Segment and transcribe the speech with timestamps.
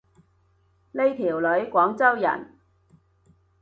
[0.93, 2.57] 呢條女廣州人